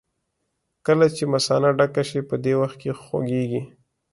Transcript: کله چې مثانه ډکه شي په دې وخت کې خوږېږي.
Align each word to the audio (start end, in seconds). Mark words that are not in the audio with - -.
کله 0.85 1.05
چې 1.15 1.23
مثانه 1.33 1.69
ډکه 1.77 2.03
شي 2.09 2.19
په 2.29 2.35
دې 2.43 2.53
وخت 2.61 2.77
کې 2.81 2.91
خوږېږي. 3.01 3.61